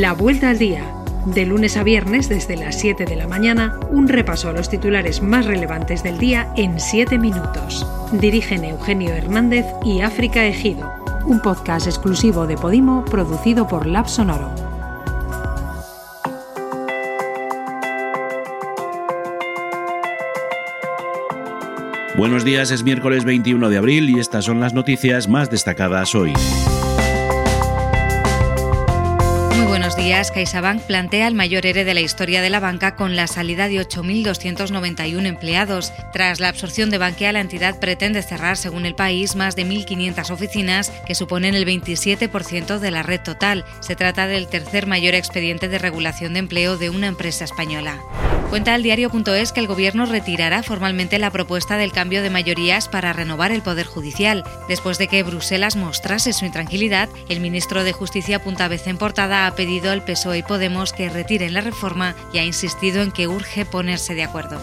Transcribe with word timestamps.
La 0.00 0.12
Vuelta 0.12 0.50
al 0.50 0.58
Día. 0.58 0.92
De 1.24 1.46
lunes 1.46 1.76
a 1.76 1.84
viernes 1.84 2.28
desde 2.28 2.56
las 2.56 2.80
7 2.80 3.04
de 3.04 3.14
la 3.14 3.28
mañana, 3.28 3.78
un 3.90 4.08
repaso 4.08 4.48
a 4.48 4.52
los 4.52 4.68
titulares 4.68 5.22
más 5.22 5.46
relevantes 5.46 6.02
del 6.02 6.18
día 6.18 6.52
en 6.56 6.80
7 6.80 7.16
minutos. 7.16 7.86
Dirigen 8.10 8.64
Eugenio 8.64 9.10
Hernández 9.10 9.64
y 9.84 10.00
África 10.00 10.44
Ejido. 10.46 10.92
Un 11.26 11.40
podcast 11.40 11.86
exclusivo 11.86 12.48
de 12.48 12.56
Podimo 12.56 13.04
producido 13.04 13.68
por 13.68 13.86
Lab 13.86 14.08
Sonoro. 14.08 14.52
Buenos 22.16 22.44
días, 22.44 22.72
es 22.72 22.82
miércoles 22.82 23.24
21 23.24 23.68
de 23.68 23.76
abril 23.76 24.10
y 24.10 24.18
estas 24.18 24.44
son 24.44 24.58
las 24.58 24.74
noticias 24.74 25.28
más 25.28 25.50
destacadas 25.50 26.16
hoy. 26.16 26.32
Buenos 29.84 30.02
días. 30.02 30.30
CaixaBank 30.30 30.80
plantea 30.84 31.28
el 31.28 31.34
mayor 31.34 31.66
ERE 31.66 31.84
de 31.84 31.92
la 31.92 32.00
historia 32.00 32.40
de 32.40 32.48
la 32.48 32.58
banca 32.58 32.96
con 32.96 33.16
la 33.16 33.26
salida 33.26 33.68
de 33.68 33.86
8.291 33.86 35.26
empleados. 35.26 35.92
Tras 36.10 36.40
la 36.40 36.48
absorción 36.48 36.88
de 36.88 36.96
Bankia, 36.96 37.32
la 37.32 37.40
entidad 37.40 37.78
pretende 37.78 38.22
cerrar, 38.22 38.56
según 38.56 38.86
el 38.86 38.94
país, 38.94 39.36
más 39.36 39.56
de 39.56 39.66
1.500 39.66 40.30
oficinas, 40.30 40.90
que 41.06 41.14
suponen 41.14 41.54
el 41.54 41.66
27% 41.66 42.78
de 42.78 42.90
la 42.90 43.02
red 43.02 43.20
total. 43.20 43.66
Se 43.80 43.94
trata 43.94 44.26
del 44.26 44.48
tercer 44.48 44.86
mayor 44.86 45.12
expediente 45.12 45.68
de 45.68 45.76
regulación 45.76 46.32
de 46.32 46.38
empleo 46.38 46.78
de 46.78 46.88
una 46.88 47.08
empresa 47.08 47.44
española. 47.44 48.00
Cuenta 48.54 48.76
el 48.76 48.84
diario.es 48.84 49.50
que 49.50 49.58
el 49.58 49.66
Gobierno 49.66 50.06
retirará 50.06 50.62
formalmente 50.62 51.18
la 51.18 51.32
propuesta 51.32 51.76
del 51.76 51.90
cambio 51.90 52.22
de 52.22 52.30
mayorías 52.30 52.88
para 52.88 53.12
renovar 53.12 53.50
el 53.50 53.62
Poder 53.62 53.84
Judicial. 53.84 54.44
Después 54.68 54.96
de 54.96 55.08
que 55.08 55.24
Bruselas 55.24 55.74
mostrase 55.74 56.32
su 56.32 56.44
intranquilidad, 56.44 57.08
el 57.28 57.40
ministro 57.40 57.82
de 57.82 57.92
Justicia 57.92 58.40
Punta 58.44 58.68
Vez 58.68 58.86
en 58.86 58.96
portada 58.96 59.48
ha 59.48 59.56
pedido 59.56 59.90
al 59.90 60.04
PSOE 60.04 60.38
y 60.38 60.42
Podemos 60.44 60.92
que 60.92 61.08
retiren 61.08 61.52
la 61.52 61.62
reforma 61.62 62.14
y 62.32 62.38
ha 62.38 62.44
insistido 62.44 63.02
en 63.02 63.10
que 63.10 63.26
urge 63.26 63.64
ponerse 63.64 64.14
de 64.14 64.22
acuerdo. 64.22 64.60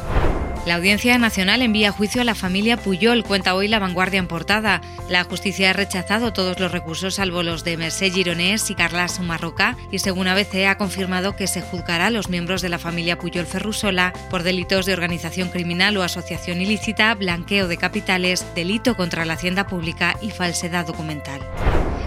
La 0.65 0.75
Audiencia 0.75 1.17
Nacional 1.17 1.63
envía 1.63 1.91
juicio 1.91 2.21
a 2.21 2.23
la 2.23 2.35
familia 2.35 2.77
Puyol, 2.77 3.23
cuenta 3.23 3.55
hoy 3.55 3.67
la 3.67 3.79
vanguardia 3.79 4.19
en 4.19 4.27
portada. 4.27 4.81
La 5.09 5.23
justicia 5.23 5.71
ha 5.71 5.73
rechazado 5.73 6.33
todos 6.33 6.59
los 6.59 6.71
recursos 6.71 7.15
salvo 7.15 7.41
los 7.41 7.63
de 7.63 7.77
Mercé 7.77 8.11
Gironés 8.11 8.69
y 8.69 8.75
Carla 8.75 9.07
Sumarroca 9.07 9.75
y 9.91 9.97
según 9.97 10.27
ABC 10.27 10.67
ha 10.67 10.77
confirmado 10.77 11.35
que 11.35 11.47
se 11.47 11.61
juzgará 11.61 12.07
a 12.07 12.11
los 12.11 12.29
miembros 12.29 12.61
de 12.61 12.69
la 12.69 12.77
familia 12.77 13.17
Puyol 13.17 13.47
Ferrusola 13.47 14.13
por 14.29 14.43
delitos 14.43 14.85
de 14.85 14.93
organización 14.93 15.49
criminal 15.49 15.97
o 15.97 16.03
asociación 16.03 16.61
ilícita, 16.61 17.15
blanqueo 17.15 17.67
de 17.67 17.77
capitales, 17.77 18.45
delito 18.53 18.95
contra 18.95 19.25
la 19.25 19.33
hacienda 19.33 19.65
pública 19.65 20.15
y 20.21 20.29
falsedad 20.29 20.85
documental. 20.85 21.41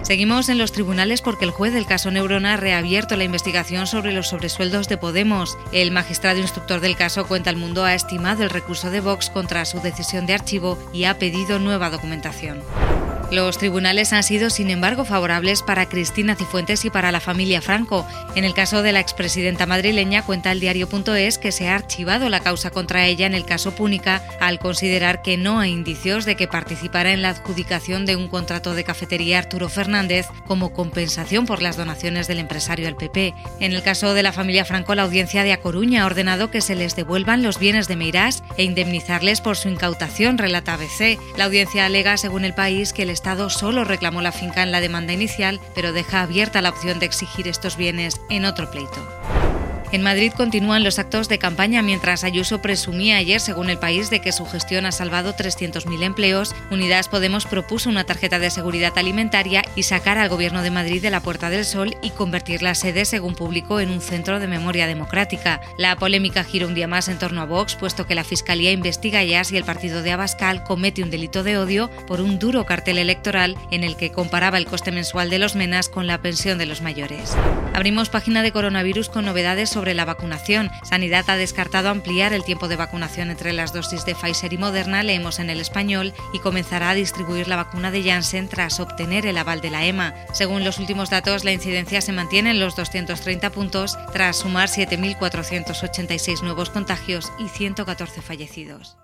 Seguimos 0.05 0.49
en 0.49 0.59
los 0.59 0.71
tribunales 0.71 1.23
porque 1.23 1.45
el 1.45 1.51
juez 1.51 1.73
del 1.73 1.87
caso 1.87 2.11
Neurona 2.11 2.53
ha 2.53 2.57
reabierto 2.57 3.15
la 3.15 3.23
investigación 3.23 3.87
sobre 3.87 4.11
los 4.11 4.27
sobresueldos 4.27 4.87
de 4.87 4.97
Podemos. 4.97 5.57
El 5.71 5.89
magistrado 5.89 6.39
instructor 6.39 6.79
del 6.79 6.95
caso 6.95 7.25
Cuenta 7.25 7.49
el 7.49 7.57
Mundo 7.57 7.83
ha 7.83 7.95
estimado 7.95 8.43
el 8.43 8.51
recurso 8.51 8.91
de 8.91 8.99
Vox 8.99 9.31
contra 9.31 9.65
su 9.65 9.79
decisión 9.81 10.27
de 10.27 10.35
archivo 10.35 10.77
y 10.93 11.05
ha 11.05 11.17
pedido 11.17 11.57
nueva 11.57 11.89
documentación. 11.89 12.61
Los 13.31 13.57
tribunales 13.57 14.13
han 14.13 14.23
sido, 14.23 14.49
sin 14.49 14.69
embargo, 14.69 15.03
favorables 15.03 15.63
para 15.63 15.87
Cristina 15.87 16.35
Cifuentes 16.35 16.85
y 16.85 16.91
para 16.91 17.11
la 17.11 17.19
familia 17.19 17.61
Franco. 17.61 18.07
En 18.35 18.45
el 18.45 18.53
caso 18.53 18.83
de 18.83 18.91
la 18.91 18.99
expresidenta 18.99 19.65
madrileña, 19.65 20.23
cuenta 20.23 20.51
el 20.51 20.59
diario.es 20.59 21.39
que 21.39 21.51
se 21.51 21.67
ha 21.67 21.75
archivado 21.75 22.29
la 22.29 22.41
causa 22.41 22.69
contra 22.69 23.07
ella 23.07 23.25
en 23.25 23.33
el 23.33 23.45
caso 23.45 23.71
Púnica 23.75 24.21
al 24.39 24.59
considerar 24.59 25.23
que 25.23 25.37
no 25.37 25.59
hay 25.59 25.71
indicios 25.71 26.25
de 26.25 26.35
que 26.35 26.47
participara 26.47 27.13
en 27.13 27.23
la 27.23 27.29
adjudicación 27.29 28.05
de 28.05 28.15
un 28.15 28.27
contrato 28.27 28.75
de 28.75 28.83
cafetería 28.83 29.39
Arturo 29.39 29.69
Fernández 29.69 30.27
como 30.47 30.71
compensación 30.71 31.47
por 31.47 31.63
las 31.63 31.77
donaciones 31.77 32.27
del 32.27 32.39
empresario 32.39 32.87
al 32.87 32.95
PP. 32.95 33.33
En 33.59 33.73
el 33.73 33.81
caso 33.81 34.13
de 34.13 34.23
la 34.23 34.33
familia 34.33 34.65
Franco, 34.65 34.93
la 34.93 35.03
audiencia 35.03 35.43
de 35.43 35.51
A 35.51 35.61
Coruña 35.61 36.03
ha 36.03 36.05
ordenado 36.05 36.51
que 36.51 36.61
se 36.61 36.75
les 36.75 36.95
devuelvan 36.95 37.41
los 37.41 37.57
bienes 37.57 37.87
de 37.87 37.95
Meirás 37.95 38.43
e 38.57 38.63
indemnizarles 38.63 39.41
por 39.41 39.57
su 39.57 39.67
incautación, 39.67 40.37
relata 40.37 40.73
ABC. 40.73 41.19
La 41.37 41.45
audiencia 41.45 41.85
alega, 41.85 42.17
según 42.17 42.45
el 42.45 42.53
país, 42.53 42.93
que 42.93 43.03
el 43.03 43.14
Estado 43.15 43.49
solo 43.49 43.85
reclamó 43.85 44.21
la 44.21 44.33
finca 44.33 44.61
en 44.61 44.71
la 44.71 44.81
demanda 44.81 45.13
inicial, 45.13 45.59
pero 45.73 45.93
deja 45.93 46.21
abierta 46.21 46.61
la 46.61 46.69
opción 46.69 46.99
de 46.99 47.05
exigir 47.05 47.47
estos 47.47 47.77
bienes 47.77 48.21
en 48.29 48.45
otro 48.45 48.69
pleito. 48.69 49.24
En 49.95 50.01
Madrid 50.01 50.33
continúan 50.35 50.83
los 50.83 50.99
actos 50.99 51.29
de 51.29 51.39
campaña 51.39 51.81
mientras 51.81 52.25
Ayuso 52.25 52.61
presumía 52.61 53.15
ayer, 53.15 53.39
según 53.39 53.69
el 53.69 53.79
país, 53.79 54.09
de 54.09 54.19
que 54.19 54.33
su 54.33 54.45
gestión 54.45 54.85
ha 54.85 54.91
salvado 54.91 55.33
300.000 55.33 56.03
empleos. 56.03 56.53
Unidas 56.69 57.07
Podemos 57.07 57.45
propuso 57.45 57.89
una 57.89 58.03
tarjeta 58.03 58.37
de 58.37 58.49
seguridad 58.49 58.91
alimentaria 58.97 59.63
y 59.73 59.83
sacar 59.83 60.17
al 60.17 60.27
Gobierno 60.27 60.63
de 60.63 60.69
Madrid 60.69 61.01
de 61.01 61.11
la 61.11 61.21
Puerta 61.21 61.49
del 61.49 61.63
Sol 61.63 61.95
y 62.01 62.09
convertir 62.09 62.61
la 62.61 62.75
sede, 62.75 63.05
según 63.05 63.35
publicó, 63.35 63.79
en 63.79 63.89
un 63.89 64.01
centro 64.01 64.41
de 64.41 64.47
memoria 64.47 64.85
democrática. 64.85 65.61
La 65.77 65.95
polémica 65.95 66.43
gira 66.43 66.67
un 66.67 66.75
día 66.75 66.89
más 66.89 67.07
en 67.07 67.17
torno 67.17 67.39
a 67.39 67.45
Vox, 67.45 67.75
puesto 67.75 68.05
que 68.05 68.15
la 68.15 68.25
Fiscalía 68.25 68.73
investiga 68.73 69.23
ya 69.23 69.45
si 69.45 69.55
el 69.55 69.63
partido 69.63 70.03
de 70.03 70.11
Abascal 70.11 70.65
comete 70.65 71.03
un 71.03 71.09
delito 71.09 71.41
de 71.41 71.57
odio 71.57 71.89
por 72.05 72.19
un 72.19 72.37
duro 72.37 72.65
cartel 72.65 72.97
electoral 72.97 73.55
en 73.71 73.85
el 73.85 73.95
que 73.95 74.11
comparaba 74.11 74.57
el 74.57 74.65
coste 74.65 74.91
mensual 74.91 75.29
de 75.29 75.39
los 75.39 75.55
menas 75.55 75.87
con 75.87 76.05
la 76.05 76.21
pensión 76.21 76.57
de 76.57 76.65
los 76.65 76.81
mayores. 76.81 77.33
Abrimos 77.73 78.09
página 78.09 78.41
de 78.41 78.51
coronavirus 78.51 79.07
con 79.07 79.23
novedades 79.23 79.69
sobre 79.69 79.84
la 79.93 80.05
vacunación. 80.05 80.71
Sanidad 80.83 81.29
ha 81.29 81.37
descartado 81.37 81.89
ampliar 81.89 82.33
el 82.33 82.43
tiempo 82.43 82.67
de 82.67 82.75
vacunación 82.75 83.29
entre 83.29 83.53
las 83.53 83.73
dosis 83.73 84.05
de 84.05 84.15
Pfizer 84.15 84.53
y 84.53 84.57
Moderna, 84.57 85.03
leemos 85.03 85.39
en 85.39 85.49
el 85.49 85.59
español, 85.59 86.13
y 86.33 86.39
comenzará 86.39 86.89
a 86.89 86.95
distribuir 86.95 87.47
la 87.47 87.57
vacuna 87.57 87.91
de 87.91 88.03
Janssen 88.03 88.49
tras 88.49 88.79
obtener 88.79 89.25
el 89.25 89.37
aval 89.37 89.61
de 89.61 89.69
la 89.69 89.85
EMA. 89.85 90.13
Según 90.33 90.63
los 90.63 90.79
últimos 90.79 91.09
datos, 91.09 91.43
la 91.43 91.51
incidencia 91.51 92.01
se 92.01 92.11
mantiene 92.11 92.51
en 92.51 92.59
los 92.59 92.75
230 92.75 93.51
puntos 93.51 93.97
tras 94.13 94.37
sumar 94.37 94.69
7.486 94.69 96.41
nuevos 96.41 96.69
contagios 96.69 97.31
y 97.39 97.49
114 97.49 98.21
fallecidos. 98.21 98.97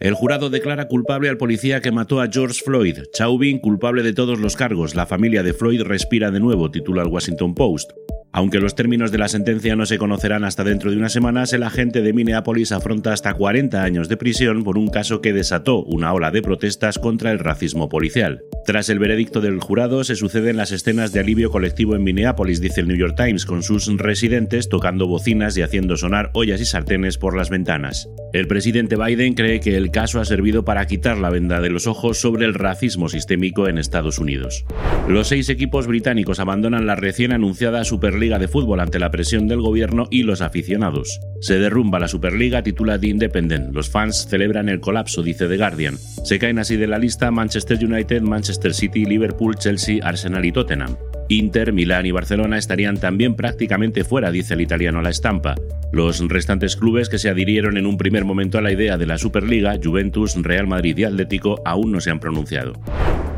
El 0.00 0.14
jurado 0.14 0.48
declara 0.48 0.86
culpable 0.86 1.28
al 1.28 1.38
policía 1.38 1.80
que 1.80 1.90
mató 1.90 2.20
a 2.20 2.28
George 2.30 2.62
Floyd. 2.64 2.98
Chauvin 3.12 3.58
culpable 3.58 4.04
de 4.04 4.12
todos 4.12 4.38
los 4.38 4.54
cargos. 4.54 4.94
La 4.94 5.06
familia 5.06 5.42
de 5.42 5.52
Floyd 5.52 5.82
respira 5.82 6.30
de 6.30 6.38
nuevo, 6.38 6.70
titula 6.70 7.02
el 7.02 7.08
Washington 7.08 7.52
Post. 7.52 7.90
Aunque 8.30 8.60
los 8.60 8.76
términos 8.76 9.10
de 9.10 9.18
la 9.18 9.26
sentencia 9.26 9.74
no 9.74 9.86
se 9.86 9.98
conocerán 9.98 10.44
hasta 10.44 10.62
dentro 10.62 10.92
de 10.92 10.98
unas 10.98 11.12
semanas, 11.12 11.52
el 11.52 11.64
agente 11.64 12.00
de 12.00 12.12
Minneapolis 12.12 12.70
afronta 12.70 13.12
hasta 13.12 13.34
40 13.34 13.82
años 13.82 14.08
de 14.08 14.16
prisión 14.16 14.62
por 14.62 14.78
un 14.78 14.86
caso 14.86 15.20
que 15.20 15.32
desató 15.32 15.82
una 15.82 16.12
ola 16.12 16.30
de 16.30 16.42
protestas 16.42 17.00
contra 17.00 17.32
el 17.32 17.40
racismo 17.40 17.88
policial. 17.88 18.44
Tras 18.68 18.90
el 18.90 18.98
veredicto 18.98 19.40
del 19.40 19.60
jurado, 19.60 20.04
se 20.04 20.14
suceden 20.14 20.58
las 20.58 20.72
escenas 20.72 21.10
de 21.14 21.20
alivio 21.20 21.50
colectivo 21.50 21.96
en 21.96 22.02
Minneapolis, 22.02 22.60
dice 22.60 22.82
el 22.82 22.88
New 22.88 22.98
York 22.98 23.14
Times, 23.16 23.46
con 23.46 23.62
sus 23.62 23.86
residentes 23.96 24.68
tocando 24.68 25.06
bocinas 25.06 25.56
y 25.56 25.62
haciendo 25.62 25.96
sonar 25.96 26.30
ollas 26.34 26.60
y 26.60 26.66
sartenes 26.66 27.16
por 27.16 27.34
las 27.34 27.48
ventanas. 27.48 28.10
El 28.34 28.46
presidente 28.46 28.96
Biden 28.96 29.32
cree 29.32 29.60
que 29.60 29.78
el 29.78 29.90
caso 29.90 30.20
ha 30.20 30.26
servido 30.26 30.66
para 30.66 30.86
quitar 30.86 31.16
la 31.16 31.30
venda 31.30 31.62
de 31.62 31.70
los 31.70 31.86
ojos 31.86 32.20
sobre 32.20 32.44
el 32.44 32.52
racismo 32.52 33.08
sistémico 33.08 33.68
en 33.68 33.78
Estados 33.78 34.18
Unidos. 34.18 34.66
Los 35.08 35.28
seis 35.28 35.48
equipos 35.48 35.86
británicos 35.86 36.38
abandonan 36.38 36.86
la 36.86 36.94
recién 36.94 37.32
anunciada 37.32 37.84
Superliga 37.84 38.38
de 38.38 38.48
Fútbol 38.48 38.80
ante 38.80 38.98
la 38.98 39.10
presión 39.10 39.48
del 39.48 39.62
gobierno 39.62 40.08
y 40.10 40.24
los 40.24 40.42
aficionados. 40.42 41.20
Se 41.40 41.58
derrumba 41.58 42.00
la 42.00 42.08
Superliga, 42.08 42.62
titula 42.62 43.00
The 43.00 43.06
Independent. 43.06 43.74
Los 43.74 43.88
fans 43.88 44.26
celebran 44.28 44.68
el 44.68 44.80
colapso, 44.80 45.22
dice 45.22 45.48
The 45.48 45.56
Guardian. 45.56 45.96
Se 45.96 46.38
caen 46.38 46.58
así 46.58 46.76
de 46.76 46.86
la 46.86 46.98
lista 46.98 47.30
Manchester 47.30 47.82
United, 47.82 48.20
Manchester 48.20 48.57
City, 48.74 49.04
Liverpool, 49.04 49.56
Chelsea, 49.56 50.00
Arsenal 50.02 50.44
y 50.44 50.52
Tottenham. 50.52 50.96
Inter, 51.28 51.72
Milán 51.72 52.06
y 52.06 52.10
Barcelona 52.10 52.58
estarían 52.58 52.96
también 52.96 53.34
prácticamente 53.34 54.04
fuera, 54.04 54.30
dice 54.30 54.54
el 54.54 54.62
italiano 54.62 55.02
La 55.02 55.10
Estampa. 55.10 55.54
Los 55.92 56.26
restantes 56.28 56.76
clubes 56.76 57.08
que 57.08 57.18
se 57.18 57.28
adhirieron 57.28 57.76
en 57.76 57.86
un 57.86 57.98
primer 57.98 58.24
momento 58.24 58.58
a 58.58 58.62
la 58.62 58.72
idea 58.72 58.96
de 58.96 59.06
la 59.06 59.18
Superliga, 59.18 59.78
Juventus, 59.82 60.34
Real 60.36 60.66
Madrid 60.66 60.96
y 60.98 61.04
Atlético, 61.04 61.60
aún 61.64 61.92
no 61.92 62.00
se 62.00 62.10
han 62.10 62.20
pronunciado. 62.20 62.72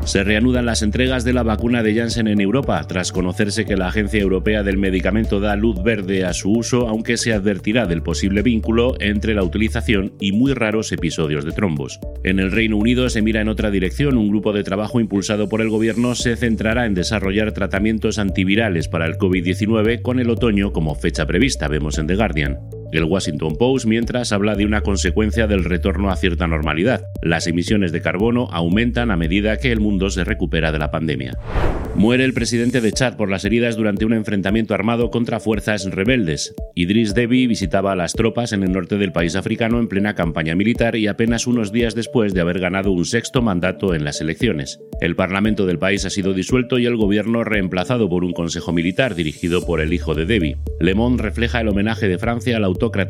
Se 0.03 0.23
reanudan 0.23 0.65
las 0.65 0.81
entregas 0.81 1.23
de 1.23 1.31
la 1.31 1.43
vacuna 1.43 1.83
de 1.83 1.95
Janssen 1.95 2.27
en 2.27 2.41
Europa, 2.41 2.83
tras 2.87 3.11
conocerse 3.11 3.65
que 3.65 3.77
la 3.77 3.87
Agencia 3.87 4.19
Europea 4.19 4.63
del 4.63 4.77
Medicamento 4.77 5.39
da 5.39 5.55
luz 5.55 5.81
verde 5.83 6.25
a 6.25 6.33
su 6.33 6.51
uso, 6.51 6.89
aunque 6.89 7.17
se 7.17 7.33
advertirá 7.33 7.85
del 7.85 8.01
posible 8.01 8.41
vínculo 8.41 8.95
entre 8.99 9.35
la 9.35 9.43
utilización 9.43 10.13
y 10.19 10.31
muy 10.31 10.53
raros 10.53 10.91
episodios 10.91 11.45
de 11.45 11.51
trombos. 11.51 11.99
En 12.23 12.39
el 12.39 12.51
Reino 12.51 12.77
Unido 12.77 13.09
se 13.09 13.21
mira 13.21 13.41
en 13.41 13.47
otra 13.47 13.71
dirección. 13.71 14.17
Un 14.17 14.29
grupo 14.29 14.53
de 14.53 14.63
trabajo 14.63 14.99
impulsado 14.99 15.47
por 15.47 15.61
el 15.61 15.69
gobierno 15.69 16.15
se 16.15 16.35
centrará 16.35 16.85
en 16.85 16.95
desarrollar 16.95 17.53
tratamientos 17.53 18.17
antivirales 18.17 18.87
para 18.87 19.05
el 19.05 19.17
COVID-19 19.17 20.01
con 20.01 20.19
el 20.19 20.29
otoño 20.29 20.73
como 20.73 20.95
fecha 20.95 21.25
prevista, 21.25 21.67
vemos 21.67 21.97
en 21.99 22.07
The 22.07 22.15
Guardian. 22.15 22.80
El 22.91 23.05
Washington 23.05 23.55
Post, 23.55 23.85
mientras, 23.85 24.31
habla 24.31 24.55
de 24.55 24.65
una 24.65 24.81
consecuencia 24.81 25.47
del 25.47 25.63
retorno 25.63 26.11
a 26.11 26.15
cierta 26.15 26.47
normalidad. 26.47 27.05
Las 27.21 27.47
emisiones 27.47 27.91
de 27.91 28.01
carbono 28.01 28.47
aumentan 28.51 29.11
a 29.11 29.17
medida 29.17 29.57
que 29.57 29.71
el 29.71 29.79
mundo 29.79 30.09
se 30.09 30.23
recupera 30.23 30.71
de 30.71 30.79
la 30.79 30.91
pandemia. 30.91 31.37
Muere 31.95 32.23
el 32.23 32.33
presidente 32.33 32.79
de 32.79 32.93
Chad 32.93 33.17
por 33.17 33.29
las 33.29 33.43
heridas 33.43 33.75
durante 33.75 34.05
un 34.05 34.13
enfrentamiento 34.13 34.73
armado 34.73 35.11
contra 35.11 35.41
fuerzas 35.41 35.85
rebeldes. 35.85 36.55
Idris 36.73 37.13
Deby 37.13 37.47
visitaba 37.47 37.91
a 37.91 37.95
las 37.95 38.13
tropas 38.13 38.53
en 38.53 38.63
el 38.63 38.71
norte 38.71 38.97
del 38.97 39.11
país 39.11 39.35
africano 39.35 39.77
en 39.79 39.89
plena 39.89 40.15
campaña 40.15 40.55
militar 40.55 40.95
y 40.95 41.07
apenas 41.07 41.47
unos 41.47 41.71
días 41.73 41.93
después 41.93 42.33
de 42.33 42.41
haber 42.41 42.59
ganado 42.59 42.91
un 42.91 43.05
sexto 43.05 43.41
mandato 43.41 43.93
en 43.93 44.05
las 44.05 44.21
elecciones. 44.21 44.79
El 45.01 45.15
parlamento 45.15 45.65
del 45.65 45.79
país 45.79 46.05
ha 46.05 46.09
sido 46.09 46.33
disuelto 46.33 46.79
y 46.79 46.85
el 46.85 46.95
gobierno 46.95 47.43
reemplazado 47.43 48.09
por 48.09 48.23
un 48.23 48.31
consejo 48.31 48.71
militar 48.71 49.15
dirigido 49.15 49.65
por 49.65 49.81
el 49.81 49.93
hijo 49.93 50.15
de 50.15 50.25
Deby. 50.25 50.55
Le 50.79 50.95
Monde 50.95 51.23
refleja 51.23 51.59
el 51.59 51.67
homenaje 51.67 52.07
de 52.07 52.17
Francia 52.17 52.55
al 52.55 52.63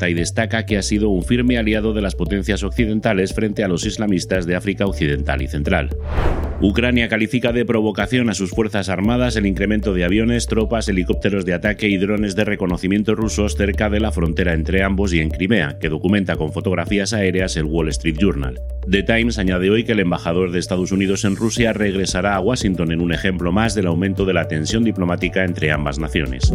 y 0.10 0.14
destaca 0.14 0.66
que 0.66 0.78
ha 0.78 0.82
sido 0.82 1.10
un 1.10 1.24
firme 1.24 1.58
aliado 1.58 1.94
de 1.94 2.02
las 2.02 2.16
potencias 2.16 2.62
occidentales 2.64 3.34
frente 3.34 3.64
a 3.64 3.70
los 3.70 3.86
islamistas 3.86 4.46
de 4.46 4.56
África 4.56 4.86
Occidental 4.86 5.42
y 5.42 5.48
Central. 5.48 5.90
Ucrania 6.60 7.08
califica 7.08 7.54
de 7.54 7.66
provocación 7.66 8.30
a 8.30 8.34
sus 8.34 8.52
fuerzas 8.52 8.90
armadas 8.90 9.36
el 9.38 9.46
incremento 9.46 9.94
de 9.94 10.04
aviones, 10.04 10.48
tropas, 10.48 10.90
helicópteros 10.90 11.46
de 11.46 11.54
ataque 11.54 11.88
y 11.88 11.98
drones 11.98 12.36
de 12.36 12.44
reconocimiento 12.44 13.16
rusos 13.16 13.56
cerca 13.56 13.90
de 13.90 14.02
la 14.02 14.12
frontera 14.12 14.54
entre 14.54 14.84
ambos 14.84 15.14
y 15.14 15.22
en 15.22 15.30
Crimea, 15.30 15.80
que 15.80 15.90
documenta 15.90 16.36
con 16.36 16.52
fotografías 16.52 17.14
aéreas 17.14 17.56
el 17.56 17.64
Wall 17.64 17.90
Street 17.90 18.18
Journal. 18.20 18.60
The 18.90 19.04
Times 19.04 19.40
añade 19.40 19.70
hoy 19.70 19.86
que 19.86 19.94
el 19.94 20.02
embajador 20.02 20.52
de 20.52 20.60
Estados 20.60 20.92
Unidos 20.92 21.24
en 21.24 21.36
Rusia 21.38 21.72
regresará 21.72 22.36
a 22.36 22.42
Washington 22.42 22.92
en 22.92 23.02
un 23.02 23.14
ejemplo 23.14 23.52
más 23.52 23.74
del 23.74 23.88
aumento 23.88 24.26
de 24.26 24.34
la 24.34 24.48
tensión 24.48 24.84
diplomática 24.84 25.46
entre 25.46 25.72
ambas 25.72 25.98
naciones. 25.98 26.54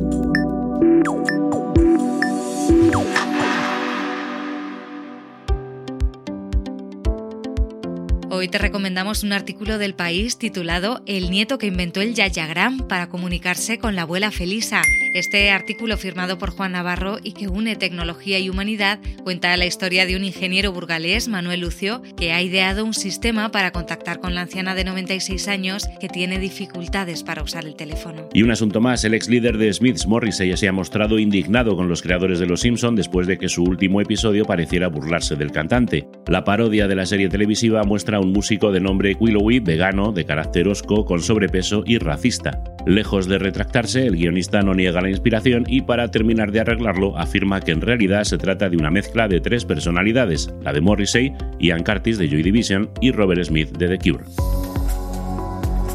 Hoy 8.36 8.48
te 8.48 8.58
recomendamos 8.58 9.22
un 9.22 9.32
artículo 9.32 9.78
del 9.78 9.94
país 9.94 10.36
titulado 10.36 11.00
El 11.06 11.30
nieto 11.30 11.56
que 11.56 11.68
inventó 11.68 12.02
el 12.02 12.12
Yayagram 12.12 12.86
para 12.86 13.08
comunicarse 13.08 13.78
con 13.78 13.96
la 13.96 14.02
abuela 14.02 14.30
Felisa. 14.30 14.82
Este 15.14 15.50
artículo 15.50 15.96
firmado 15.96 16.36
por 16.36 16.50
Juan 16.50 16.72
Navarro 16.72 17.16
y 17.22 17.32
que 17.32 17.48
une 17.48 17.76
tecnología 17.76 18.38
y 18.38 18.50
humanidad 18.50 18.98
cuenta 19.24 19.56
la 19.56 19.64
historia 19.64 20.04
de 20.04 20.16
un 20.16 20.24
ingeniero 20.24 20.70
burgalés, 20.70 21.28
Manuel 21.28 21.60
Lucio, 21.60 22.02
que 22.18 22.34
ha 22.34 22.42
ideado 22.42 22.84
un 22.84 22.92
sistema 22.92 23.50
para 23.50 23.72
contactar 23.72 24.20
con 24.20 24.34
la 24.34 24.42
anciana 24.42 24.74
de 24.74 24.84
96 24.84 25.48
años 25.48 25.88
que 25.98 26.10
tiene 26.10 26.38
dificultades 26.38 27.22
para 27.22 27.42
usar 27.42 27.64
el 27.64 27.74
teléfono. 27.74 28.28
Y 28.34 28.42
un 28.42 28.50
asunto 28.50 28.82
más, 28.82 29.02
el 29.04 29.14
ex 29.14 29.30
líder 29.30 29.56
de 29.56 29.72
Smiths, 29.72 30.06
Morrissey, 30.06 30.54
se 30.58 30.68
ha 30.68 30.72
mostrado 30.72 31.18
indignado 31.18 31.74
con 31.74 31.88
los 31.88 32.02
creadores 32.02 32.38
de 32.38 32.44
Los 32.44 32.60
Simpson 32.60 32.96
después 32.96 33.26
de 33.26 33.38
que 33.38 33.48
su 33.48 33.62
último 33.62 34.02
episodio 34.02 34.44
pareciera 34.44 34.88
burlarse 34.88 35.36
del 35.36 35.52
cantante. 35.52 36.06
La 36.28 36.42
parodia 36.42 36.88
de 36.88 36.96
la 36.96 37.06
serie 37.06 37.28
televisiva 37.28 37.84
muestra 37.84 38.18
un 38.18 38.32
músico 38.32 38.72
de 38.72 38.80
nombre 38.80 39.16
Willowy, 39.18 39.60
vegano, 39.60 40.10
de 40.10 40.24
carácter 40.24 40.66
osco, 40.66 41.04
con 41.04 41.20
sobrepeso 41.20 41.84
y 41.86 41.98
racista. 41.98 42.64
Lejos 42.84 43.28
de 43.28 43.38
retractarse, 43.38 44.06
el 44.06 44.16
guionista 44.16 44.60
no 44.62 44.74
niega 44.74 45.00
la 45.00 45.10
inspiración 45.10 45.64
y 45.68 45.82
para 45.82 46.10
terminar 46.10 46.50
de 46.50 46.60
arreglarlo 46.60 47.16
afirma 47.16 47.60
que 47.60 47.70
en 47.70 47.80
realidad 47.80 48.24
se 48.24 48.38
trata 48.38 48.68
de 48.68 48.76
una 48.76 48.90
mezcla 48.90 49.28
de 49.28 49.40
tres 49.40 49.64
personalidades, 49.64 50.52
la 50.62 50.72
de 50.72 50.80
Morrissey, 50.80 51.32
Ian 51.60 51.84
Curtis 51.84 52.18
de 52.18 52.28
Joy 52.28 52.42
Division 52.42 52.90
y 53.00 53.12
Robert 53.12 53.44
Smith 53.44 53.76
de 53.76 53.96
The 53.96 53.98
Cure. 53.98 54.24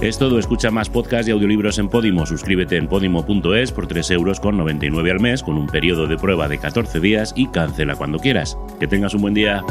Es 0.01 0.17
todo, 0.17 0.39
escucha 0.39 0.71
más 0.71 0.89
podcasts 0.89 1.27
y 1.27 1.31
audiolibros 1.31 1.77
en 1.77 1.87
Podimo. 1.87 2.25
Suscríbete 2.25 2.75
en 2.75 2.87
podimo.es 2.87 3.71
por 3.71 3.85
3 3.85 4.09
euros 4.09 4.39
con 4.39 4.57
99 4.57 5.11
al 5.11 5.19
mes 5.19 5.43
con 5.43 5.57
un 5.57 5.67
periodo 5.67 6.07
de 6.07 6.17
prueba 6.17 6.47
de 6.47 6.57
14 6.57 6.99
días 6.99 7.33
y 7.35 7.45
cancela 7.49 7.95
cuando 7.95 8.17
quieras. 8.17 8.57
Que 8.79 8.87
tengas 8.87 9.13
un 9.13 9.21
buen 9.21 9.35
día. 9.35 9.61